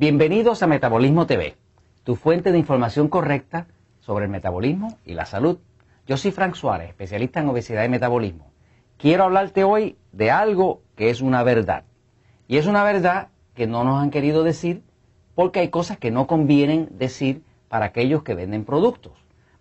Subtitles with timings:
[0.00, 1.56] Bienvenidos a Metabolismo TV,
[2.04, 3.66] tu fuente de información correcta
[3.98, 5.58] sobre el metabolismo y la salud.
[6.06, 8.50] Yo soy Frank Suárez, especialista en obesidad y metabolismo.
[8.96, 11.84] Quiero hablarte hoy de algo que es una verdad.
[12.48, 14.82] Y es una verdad que no nos han querido decir
[15.34, 19.12] porque hay cosas que no convienen decir para aquellos que venden productos.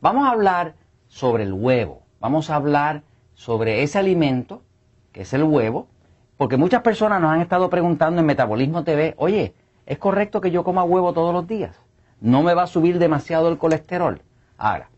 [0.00, 0.76] Vamos a hablar
[1.08, 2.04] sobre el huevo.
[2.20, 3.02] Vamos a hablar
[3.34, 4.62] sobre ese alimento,
[5.10, 5.88] que es el huevo,
[6.36, 9.52] porque muchas personas nos han estado preguntando en Metabolismo TV, oye,
[9.88, 11.74] ¿es correcto que yo coma huevo todos los días?
[12.20, 14.20] ¿No me va a subir demasiado el colesterol?
[14.58, 14.90] Ahora,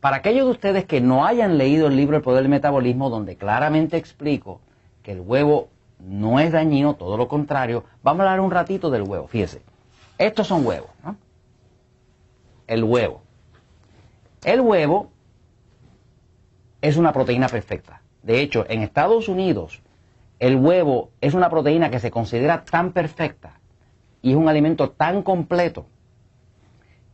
[0.00, 3.34] para aquellos de ustedes que no hayan leído el libro El Poder del Metabolismo, donde
[3.36, 4.60] claramente explico
[5.02, 9.02] que el huevo no es dañino, todo lo contrario, vamos a hablar un ratito del
[9.02, 9.26] huevo.
[9.26, 9.62] Fíjese,
[10.16, 11.16] estos son huevos, ¿no?
[12.68, 13.22] El huevo.
[14.44, 15.10] El huevo
[16.80, 18.00] es una proteína perfecta.
[18.22, 19.82] De hecho, en Estados Unidos,
[20.38, 23.58] el huevo es una proteína que se considera tan perfecta
[24.26, 25.86] y es un alimento tan completo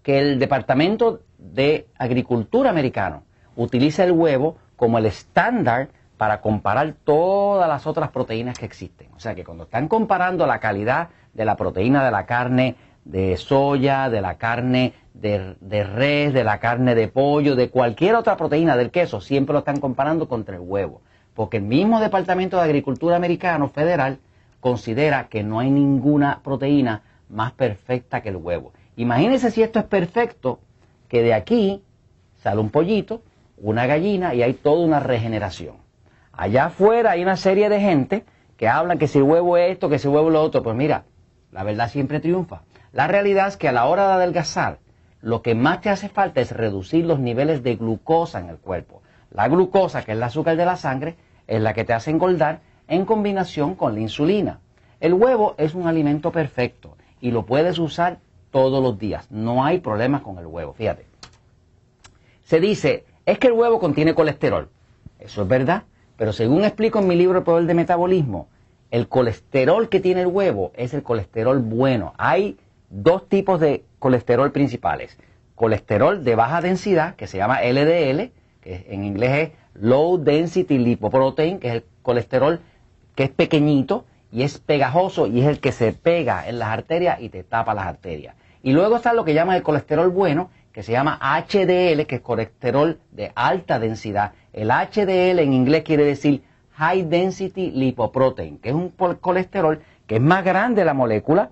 [0.03, 3.25] que el Departamento de Agricultura americano
[3.55, 9.09] utiliza el huevo como el estándar para comparar todas las otras proteínas que existen.
[9.15, 13.37] O sea que cuando están comparando la calidad de la proteína de la carne de
[13.37, 18.39] soya, de la carne de, de, res, de la carne de pollo, de cualquier otra
[18.39, 21.03] proteína del queso, siempre lo están comparando contra el huevo
[21.35, 24.19] porque el mismo Departamento de Agricultura americano federal
[24.63, 28.73] considera que no hay ninguna proteína más perfecta que el huevo.
[28.95, 30.61] Imagínense si esto es perfecto,
[31.09, 31.83] que de aquí
[32.37, 33.23] sale un pollito,
[33.57, 35.77] una gallina y hay toda una regeneración.
[36.33, 38.25] Allá afuera hay una serie de gente
[38.57, 40.63] que hablan que si el huevo es esto, que si el huevo es lo otro.
[40.63, 41.07] Pues mira,
[41.51, 42.63] la verdad siempre triunfa.
[42.93, 44.79] La realidad es que a la hora de adelgazar,
[45.21, 49.03] lo que más te hace falta es reducir los niveles de glucosa en el cuerpo.
[49.33, 51.17] La glucosa, que es el azúcar de la sangre,
[51.49, 54.61] es la que te hace engordar en combinación con la insulina.
[55.01, 58.19] El huevo es un alimento perfecto y lo puedes usar
[58.51, 59.31] todos los días.
[59.31, 61.07] No hay problemas con el huevo, fíjate.
[62.45, 64.69] Se dice, es que el huevo contiene colesterol.
[65.19, 65.85] Eso es verdad,
[66.17, 68.49] pero según explico en mi libro El Poder de Metabolismo,
[68.91, 72.13] el colesterol que tiene el huevo es el colesterol bueno.
[72.19, 72.59] Hay
[72.91, 75.19] dos tipos de colesterol principales.
[75.55, 81.59] Colesterol de baja densidad, que se llama LDL, que en inglés es Low Density Lipoprotein,
[81.59, 82.61] que es el colesterol
[83.15, 87.21] que es pequeñito y es pegajoso y es el que se pega en las arterias
[87.21, 88.35] y te tapa las arterias.
[88.63, 92.21] Y luego está lo que llaman el colesterol bueno, que se llama HDL, que es
[92.21, 94.33] colesterol de alta densidad.
[94.53, 96.43] El HDL en inglés quiere decir
[96.75, 101.51] High Density Lipoprotein, que es un colesterol que es más grande la molécula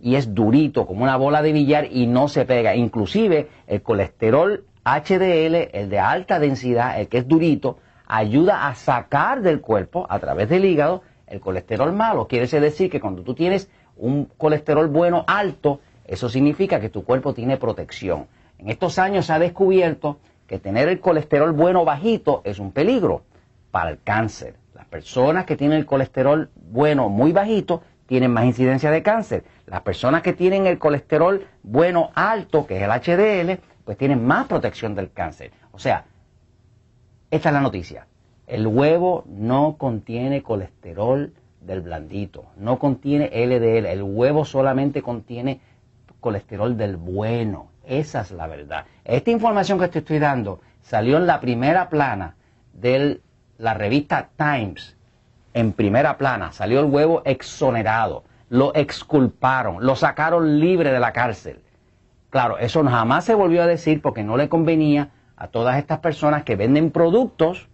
[0.00, 2.76] y es durito, como una bola de billar y no se pega.
[2.76, 7.78] Inclusive el colesterol HDL, el de alta densidad, el que es durito,
[8.10, 12.26] ayuda a sacar del cuerpo a través del hígado el colesterol malo.
[12.26, 17.34] Quiere decir que cuando tú tienes un colesterol bueno alto, eso significa que tu cuerpo
[17.34, 18.26] tiene protección.
[18.58, 20.18] En estos años se ha descubierto
[20.48, 23.22] que tener el colesterol bueno bajito es un peligro
[23.70, 24.56] para el cáncer.
[24.74, 29.44] Las personas que tienen el colesterol bueno muy bajito tienen más incidencia de cáncer.
[29.66, 34.48] Las personas que tienen el colesterol bueno alto, que es el HDL, pues tienen más
[34.48, 35.52] protección del cáncer.
[35.70, 36.06] O sea,
[37.30, 38.06] esta es la noticia.
[38.46, 45.60] El huevo no contiene colesterol del blandito, no contiene LDL, el huevo solamente contiene
[46.18, 47.68] colesterol del bueno.
[47.84, 48.86] Esa es la verdad.
[49.04, 52.36] Esta información que te estoy dando salió en la primera plana
[52.72, 53.20] de
[53.58, 54.96] la revista Times.
[55.54, 61.60] En primera plana salió el huevo exonerado, lo exculparon, lo sacaron libre de la cárcel.
[62.30, 66.44] Claro, eso jamás se volvió a decir porque no le convenía a todas estas personas
[66.44, 67.66] que venden productos,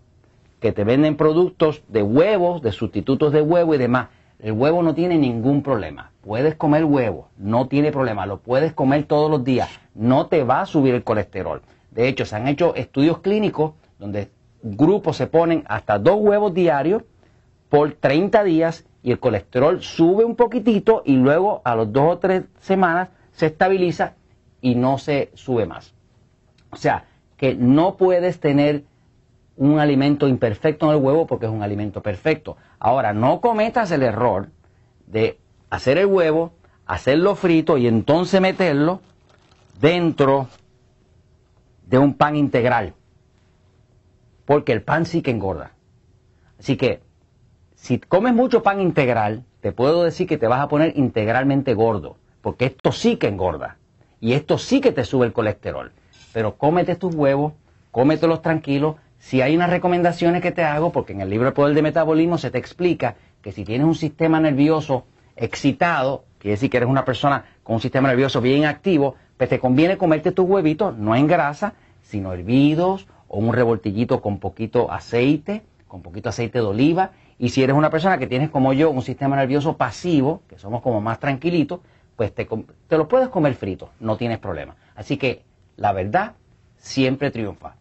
[0.60, 4.08] que te venden productos de huevos, de sustitutos de huevo y demás.
[4.38, 6.12] El huevo no tiene ningún problema.
[6.22, 8.24] Puedes comer huevo, no tiene problema.
[8.24, 9.68] Lo puedes comer todos los días.
[9.96, 11.60] No te va a subir el colesterol.
[11.90, 14.30] De hecho, se han hecho estudios clínicos donde
[14.62, 17.02] grupos se ponen hasta dos huevos diarios
[17.68, 22.18] por 30 días y el colesterol sube un poquitito y luego a los dos o
[22.18, 24.14] tres semanas se estabiliza
[24.60, 25.94] y no se sube más.
[26.70, 27.06] O sea,
[27.36, 28.84] que no puedes tener
[29.56, 32.56] un alimento imperfecto en el huevo porque es un alimento perfecto.
[32.78, 34.50] Ahora, no cometas el error
[35.06, 35.38] de
[35.70, 36.52] hacer el huevo,
[36.84, 39.00] hacerlo frito y entonces meterlo
[39.80, 40.48] dentro
[41.86, 42.94] de un pan integral.
[44.44, 45.72] Porque el pan sí que engorda.
[46.58, 47.00] Así que,
[47.74, 52.16] si comes mucho pan integral, te puedo decir que te vas a poner integralmente gordo,
[52.40, 53.78] porque esto sí que engorda.
[54.20, 55.92] Y esto sí que te sube el colesterol.
[56.36, 57.54] Pero cómete tus huevos,
[57.90, 58.96] cómetelos tranquilos.
[59.16, 62.36] Si hay unas recomendaciones que te hago, porque en el libro El Poder de Metabolismo
[62.36, 67.06] se te explica que si tienes un sistema nervioso excitado, quiere decir que eres una
[67.06, 71.26] persona con un sistema nervioso bien activo, pues te conviene comerte tus huevitos no en
[71.26, 71.72] grasa,
[72.02, 77.12] sino hervidos o un revoltillito con poquito aceite, con poquito aceite de oliva.
[77.38, 80.82] Y si eres una persona que tienes como yo un sistema nervioso pasivo, que somos
[80.82, 81.80] como más tranquilitos,
[82.14, 82.46] pues te,
[82.88, 84.76] te lo puedes comer frito, no tienes problema.
[84.94, 86.34] Así que la verdad
[86.78, 87.76] siempre triunfa.